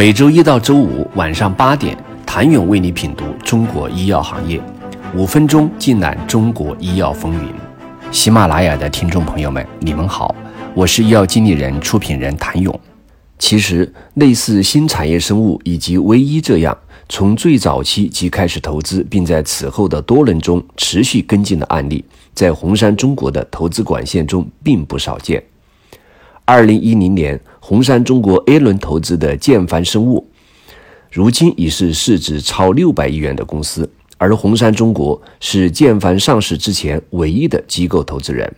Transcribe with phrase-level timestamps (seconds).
[0.00, 4.58] 每周一到周五晚上八点，谭勇为你品读中国医药行业，
[5.14, 7.52] 五分钟尽览中国医药风云。
[8.10, 10.34] 喜马拉雅的听众朋友们，你们好，
[10.72, 12.80] 我是医药经理人、出品人谭勇。
[13.38, 16.74] 其实，类似新产业生物以及微医这样，
[17.10, 25.42] 从最早期即开始投资，并在此后的多轮中持续跟进的案例，在红杉中国的投资管线中并不少见。
[26.52, 30.26] 二零一零年，红杉中国 A 轮投资的建帆生物，
[31.08, 38.52] 如今已是市值超六百亿元的公司，而红杉中国是建帆上市之前唯一的机构投资人。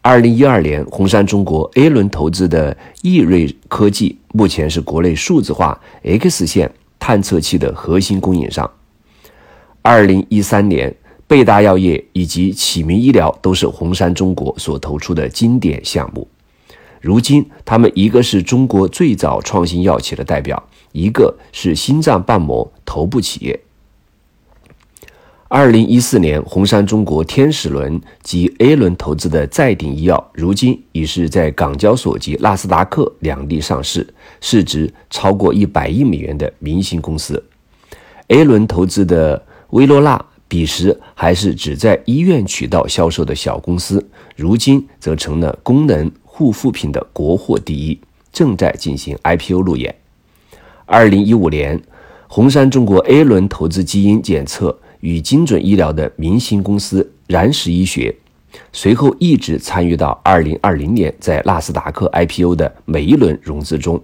[0.00, 8.70] 二零一二年，红杉中国 A 轮投资的易瑞科技，目前是国内数字化 X 线探测器的核心供应商。
[9.82, 16.26] 二零一三年，贝达药业以及启明医疗都是红杉中国所投出的经典项目。
[17.02, 23.60] 如今，他们一个是中国最早创新药企的代表，一个是心脏瓣膜头部企业。
[25.48, 37.44] 二零一四年，红杉中国天使轮及 A 轮投资的再鼎医药，如今已是在港交所及纳斯达克两地上市，市值超过一百亿美元的明星公司。
[38.28, 46.08] A 轮投资的威诺纳，彼时还是只在医院渠道销售的小公司，如今则成了功能。
[46.42, 47.96] 护肤品的国货第一
[48.32, 49.94] 正在进行 IPO 路演。
[50.86, 51.80] 二零一五年，
[52.26, 58.12] 红杉中国 A 轮投资基因检测与精准医疗的明星公司燃石医学，
[58.72, 64.02] 随后一直参与到二零二零年在纳斯达克 IPO 的每一轮融资中。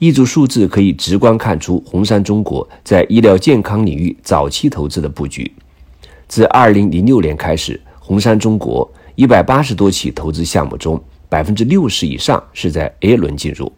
[0.00, 5.52] 一组数字可以直观看出红杉中国在医疗健康领域早期投资的布局。
[6.26, 11.00] 自二零零六年开始，红杉中国一百八十多起投资项目中。
[11.28, 13.72] 百分之六十以上是在 A 轮进入。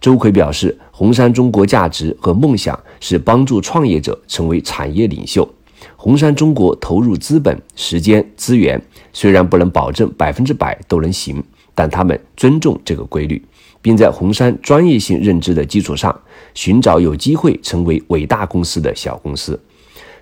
[0.00, 5.48] 周奎表示，红杉中国价值和梦想是帮助创业者成为产业领袖。
[5.96, 8.80] 红杉中国投入资本、时间、资源，
[9.12, 11.42] 虽然不能保证百分之百都能行，
[11.74, 13.40] 但他们尊重这个规律，
[13.80, 16.20] 并在红杉专业性认知的基础上，
[16.54, 19.60] 寻找有机会成为伟大公司的小公司，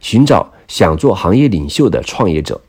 [0.00, 2.60] 寻找想做行业领袖的创业者。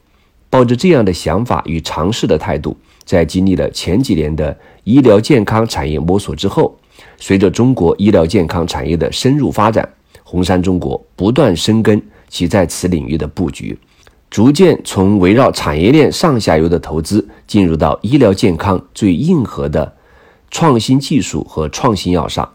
[0.51, 2.78] 抱着这样的想法与尝试的态度。
[3.03, 6.78] 在经历了前几年的医疗健康产业摸索之后，
[7.17, 9.88] 随着中国医疗健康产业的深入发展，
[10.23, 13.78] 红杉中国不断深耕其在此领域的布局，
[14.29, 19.94] 逐渐从围绕产业链上下游的投资，进入到医疗健康最硬核的
[20.51, 22.47] 创新技术和创新药上。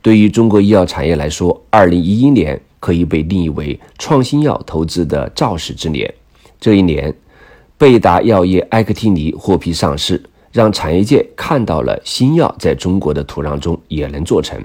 [0.00, 6.12] 对于中国医药产业来说，二零一一年可以被定义为创新药投资的肇始之年。
[6.58, 7.14] 这一年。
[7.82, 10.22] 贝达药业埃克替尼获批上市，
[10.52, 14.64] 让产业界看到了新药在中国的土壤中也能做成。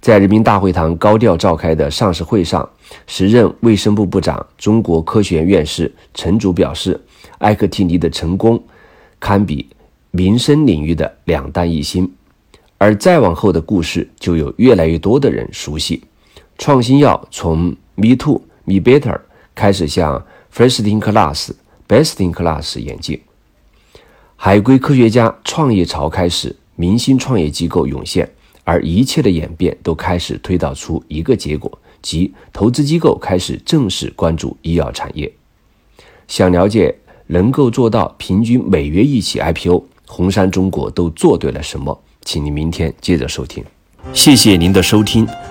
[0.00, 2.70] 在人民大会堂高调召开的上市会上，
[3.08, 7.00] 时任卫生部部长、中国科学院院士陈竺表示，
[7.38, 8.62] 埃克替尼的成功
[9.18, 9.68] 堪比
[10.12, 12.08] 民生领域的两弹一星。
[12.78, 16.00] 而再往后的故事，就有越来越多的人熟悉。
[16.56, 19.18] 创新药从 Me Too、Me Better
[19.56, 21.50] 开始向 First in Class。
[21.88, 23.18] Best in class 眼镜，
[24.36, 28.30] 海归科学家创业潮开始，明星创业机构涌现，
[28.64, 35.32] 而一切的演变都开始推导出一个结果，即投资机构开始正式关注医药产业。
[36.26, 36.94] 想了解
[37.28, 41.98] 能够做到平均每月一起 IPO，红杉中国都做对了什么？
[42.22, 43.64] 请您明天接着收听。
[44.12, 45.26] 谢谢您的收听。